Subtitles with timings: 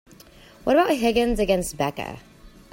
[0.63, 2.17] What about Higgins against Becca?